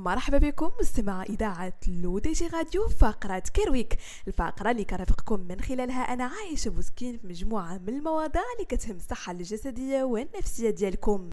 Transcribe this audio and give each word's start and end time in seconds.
مرحبا 0.00 0.38
بكم 0.38 0.70
مستمع 0.80 1.22
إذاعة 1.22 1.72
لو 1.88 2.18
دي 2.18 2.32
جي 2.32 2.46
راديو 2.46 2.88
فقرة 2.88 3.38
Care 3.38 3.68
Week 3.68 3.98
الفقرة 4.28 4.70
اللي 4.70 4.84
كرافقكم 4.84 5.40
من 5.40 5.60
خلالها 5.60 6.02
أنا 6.02 6.24
عايشة 6.24 6.68
بوسكين 6.68 7.18
في 7.18 7.26
مجموعة 7.26 7.78
من 7.78 7.88
المواضيع 7.88 8.42
اللي 8.54 8.64
كتهم 8.68 8.96
الصحة 8.96 9.32
الجسدية 9.32 10.02
والنفسية 10.02 10.70
ديالكم. 10.70 11.30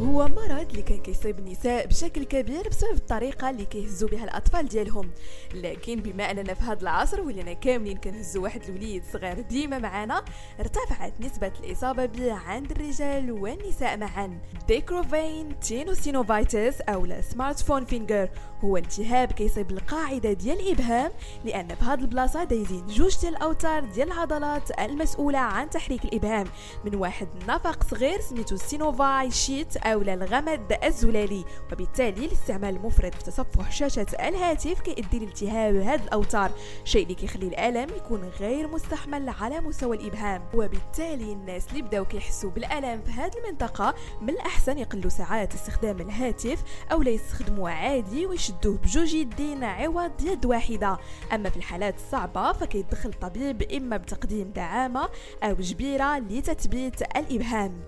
هو 0.00 0.28
مرض 0.28 0.70
اللي 0.70 0.82
كان 0.82 0.98
كيصيب 0.98 1.38
النساء 1.38 1.86
بشكل 1.86 2.24
كبير 2.24 2.68
بسبب 2.68 2.94
الطريقة 2.94 3.50
اللي 3.50 3.64
كيهزوا 3.64 4.08
بها 4.08 4.24
الأطفال 4.24 4.68
ديالهم. 4.68 5.10
لكن 5.54 6.00
بما 6.00 6.30
أننا 6.30 6.54
في 6.54 6.62
هذا 6.62 6.82
العصر 6.82 7.20
ولينا 7.20 7.52
كاملين 7.52 7.96
كنهزوا 7.96 8.42
واحد 8.42 8.62
الوليد 8.68 9.02
صغير 9.12 9.40
ديما 9.40 9.78
معنا 9.78 10.24
ارتفعت 10.60 11.12
نسبة 11.20 11.52
الإصابة 11.64 12.06
به 12.06 12.32
عند 12.32 12.70
الرجال 12.70 13.32
والنساء 13.32 13.96
معا. 13.96 14.38
De 14.68 14.86
Quervain 14.86 15.60
tenosynovitis 15.60 16.80
أو 16.80 17.20
smartphone 17.20 17.84
finger 17.84 18.28
هو 18.64 18.76
التهاب 18.76 19.32
كيصيب 19.32 19.70
القاعدة 19.70 20.32
ديال 20.32 20.60
الإبهام 20.60 21.10
لأن 21.44 21.74
في 21.74 21.84
هذه 21.84 22.00
البلاصة 22.00 22.44
دايزين 22.44 22.86
جوج 22.86 23.20
ديال 23.20 23.36
الأوتار 23.36 23.84
ديال 23.84 24.12
العضلات 24.12 24.80
المسؤولة 24.80 25.38
عن 25.38 25.70
تحريك 25.70 26.04
الإبهام. 26.04 26.46
من 26.84 26.94
واحد 26.94 27.28
النفق 27.42 27.84
صغير 27.90 28.20
سميتو 28.20 28.56
synovial 28.56 29.30
sheath 29.30 29.76
أو 29.92 30.02
الغمد 30.02 30.78
الزلالي 30.84 31.44
وبالتالي 31.72 32.24
الاستعمال 32.24 32.76
المفرط 32.76 33.14
في 33.14 33.24
تصفح 33.24 33.72
شاشة 33.72 34.06
الهاتف 34.20 34.80
كيؤدي 34.80 35.18
لالتهاب 35.18 35.76
هذه 35.76 36.02
الأوتار. 36.02 36.50
شيء 36.84 37.02
اللي 37.02 37.14
كيخلي 37.14 37.48
الألم 37.48 37.88
يكون 37.96 38.30
غير 38.40 38.68
مستحمل 38.68 39.28
على 39.28 39.60
مستوى 39.60 39.96
الإبهام. 39.96 40.42
وبالتالي 40.54 41.32
الناس 41.32 41.66
اللي 41.70 41.82
بداو 41.82 42.04
كيحسوا 42.04 42.50
بالألم 42.50 43.02
في 43.02 43.10
هذه 43.10 43.32
المنطقة 43.44 43.94
من 44.20 44.30
الأحسن 44.30 44.78
يقلوا 44.78 45.10
ساعات 45.10 45.54
استخدام 45.54 46.00
الهاتف 46.00 46.62
أو 46.92 47.02
لا 47.02 47.10
يستخدموه 47.10 47.70
عادي 47.70 48.26
ويشدوه 48.26 48.78
بجوج 48.78 49.14
يدين 49.14 49.64
عوض 49.64 50.22
يد 50.22 50.46
واحدة. 50.46 50.98
أما 51.32 51.50
في 51.50 51.56
الحالات 51.56 51.94
الصعبة 51.94 52.52
فكيدخل 52.52 53.08
الطبيب 53.08 53.62
إما 53.62 53.96
بتقديم 53.96 54.52
دعامة 54.52 55.08
أو 55.42 55.54
جبيرة 55.54 56.18
لتثبيت 56.18 57.02
الإبهام. 57.16 57.80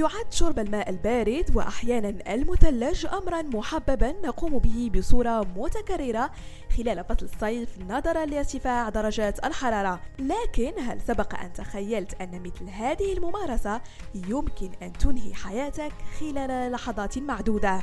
يعد 0.00 0.32
شرب 0.32 0.58
الماء 0.58 0.90
البارد 0.90 1.56
وأحيانا 1.56 2.34
المثلج 2.34 3.06
أمرا 3.06 3.42
محببا 3.42 4.12
نقوم 4.12 4.58
به 4.58 4.90
بصورة 4.94 5.46
متكررة 5.56 6.30
خلال 6.76 7.04
فصل 7.04 7.26
الصيف 7.26 7.78
نظرا 7.88 8.26
لارتفاع 8.26 8.88
درجات 8.88 9.44
الحرارة. 9.44 10.00
لكن 10.18 10.72
هل 10.78 11.00
سبق 11.00 11.40
أن 11.40 11.52
تخيلت 11.52 12.20
أن 12.20 12.42
مثل 12.42 12.68
هذه 12.70 13.12
الممارسة 13.12 13.80
يمكن 14.14 14.70
أن 14.82 14.92
تنهي 14.92 15.34
حياتك 15.34 15.92
خلال 16.20 16.72
لحظات 16.72 17.18
معدودة؟ 17.18 17.82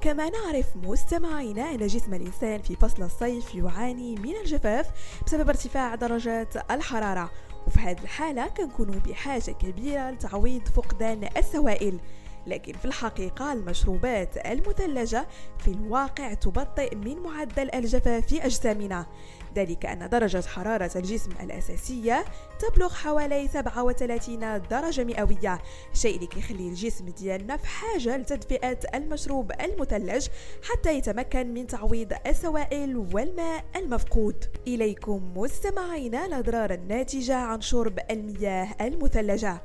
كما 0.00 0.30
نعرف 0.30 0.66
مستمعينا 0.76 1.70
أن 1.70 1.86
جسم 1.86 2.14
الإنسان 2.14 2.62
في 2.62 2.76
فصل 2.76 3.02
الصيف 3.02 3.54
يعاني 3.54 4.14
من 4.14 4.36
الجفاف 4.36 4.90
بسبب 5.26 5.48
ارتفاع 5.48 5.94
درجات 5.94 6.70
الحرارة. 6.70 7.30
وفي 7.70 7.80
هذه 7.80 8.02
الحالة 8.02 8.48
كنكونوا 8.48 9.00
بحاجة 9.08 9.50
كبيرة 9.50 10.10
لتعويض 10.10 10.68
فقدان 10.68 11.28
السوائل. 11.36 11.98
لكن 12.46 12.72
في 12.72 12.84
الحقيقة 12.84 13.52
المشروبات 13.52 14.46
المثلجة 14.46 15.26
في 15.58 15.68
الواقع 15.68 16.34
تبطئ 16.34 16.94
من 16.94 17.18
معدل 17.18 17.74
الجفاف 17.74 18.26
في 18.26 18.44
أجسامنا. 18.46 19.06
ذلك 19.56 19.86
أن 19.86 20.08
درجة 20.08 20.42
حرارة 20.46 20.90
الجسم 20.96 21.30
الأساسية 21.40 22.24
تبلغ 22.58 22.94
حوالي 22.94 23.48
37 23.48 24.62
درجة 24.70 25.04
مئوية 25.04 25.58
شيء 25.92 26.14
اللي 26.14 26.26
كيخلي 26.26 26.68
الجسم 26.68 27.08
ديالنا 27.08 27.56
في 27.56 27.66
حاجة 27.66 28.16
لتدفئة 28.16 28.78
المشروب 28.94 29.52
المثلج 29.60 30.26
حتى 30.62 30.98
يتمكن 30.98 31.54
من 31.54 31.66
تعويض 31.66 32.12
السوائل 32.26 32.96
والماء 32.96 33.64
المفقود. 33.76 34.44
إليكم 34.66 35.32
مستمعينا 35.36 36.26
الأضرار 36.26 36.72
الناتجة 36.74 37.36
عن 37.36 37.60
شرب 37.60 37.98
المياه 38.10 38.68
المثلجة. 38.80 39.62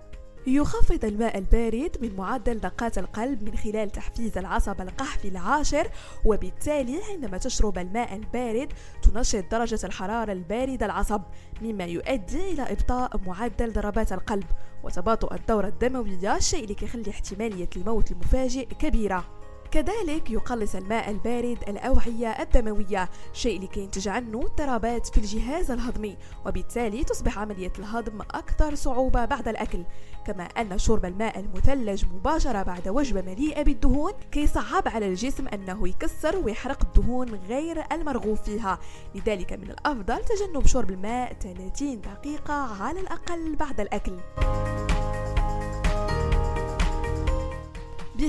يخفض 0.47 1.05
الماء 1.05 1.37
البارد 1.37 1.97
من 2.01 2.15
معدل 2.15 2.59
دقات 2.59 2.97
القلب 2.97 3.43
من 3.43 3.57
خلال 3.57 3.89
تحفيز 3.89 4.37
العصب 4.37 4.81
القحفي 4.81 5.27
العاشر 5.27 5.87
وبالتالي 6.25 6.99
عندما 7.11 7.37
تشرب 7.37 7.77
الماء 7.77 8.15
البارد 8.15 8.73
تنشط 9.01 9.43
درجة 9.51 9.79
الحرارة 9.83 10.31
الباردة 10.31 10.85
العصب 10.85 11.21
مما 11.61 11.83
يؤدي 11.85 12.53
إلى 12.53 12.61
إبطاء 12.61 13.17
معدل 13.25 13.73
ضربات 13.73 14.13
القلب 14.13 14.45
وتباطؤ 14.83 15.33
الدورة 15.33 15.67
الدموية 15.67 16.35
الشيء 16.35 16.63
اللي 16.63 16.73
كيخلي 16.73 17.11
احتمالية 17.11 17.69
الموت 17.75 18.11
المفاجئ 18.11 18.65
كبيرة. 18.65 19.44
كذلك 19.71 20.31
يقلص 20.31 20.75
الماء 20.75 21.09
البارد 21.11 21.57
الأوعية 21.67 22.27
الدموية 22.27 23.09
شيء 23.33 23.55
اللي 23.55 23.67
كينتج 23.67 24.07
عنه 24.07 24.39
اضطرابات 24.41 25.07
في 25.07 25.17
الجهاز 25.17 25.71
الهضمي 25.71 26.17
وبالتالي 26.45 27.03
تصبح 27.03 27.39
عملية 27.39 27.71
الهضم 27.79 28.21
أكثر 28.21 28.75
صعوبة 28.75 29.25
بعد 29.25 29.47
الأكل. 29.47 29.83
كما 30.25 30.43
أن 30.43 30.77
شرب 30.77 31.05
الماء 31.05 31.39
المثلج 31.39 32.05
مباشرة 32.05 32.63
بعد 32.63 32.87
وجبة 32.87 33.21
مليئة 33.21 33.61
بالدهون 33.63 34.13
كيصعب 34.31 34.87
على 34.87 35.07
الجسم 35.07 35.47
أنه 35.47 35.87
يكسر 35.87 36.37
ويحرق 36.37 36.81
الدهون 36.83 37.29
غير 37.35 37.83
المرغوب 37.91 38.37
فيها. 38.37 38.79
لذلك 39.15 39.53
من 39.53 39.71
الأفضل 39.71 40.19
تجنب 40.25 40.67
شرب 40.67 40.89
الماء 40.89 41.33
30 41.33 42.01
دقيقة 42.01 42.83
على 42.83 42.99
الأقل 42.99 43.55
بعد 43.55 43.79
الأكل. 43.79 44.13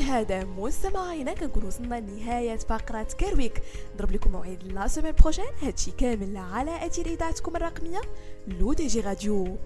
بهذا 0.06 0.44
مستمعينا 0.44 1.34
كنكون 1.34 1.64
وصلنا 1.64 2.00
لنهاية 2.00 2.56
فقرة 2.56 3.06
كارويك 3.18 3.62
نضرب 3.94 4.12
لكم 4.12 4.32
موعد 4.32 4.62
la 4.62 4.88
semaine 4.88 5.12
prochaine. 5.12 5.44
هادشي 5.62 5.90
كامل 5.90 6.36
على 6.36 6.86
أثير 6.86 7.06
إذاعتكم 7.06 7.56
الرقمية 7.56 8.00
لو 8.46 8.72
دي 8.72 8.86
جي 8.86 9.00
راديو. 9.00 9.56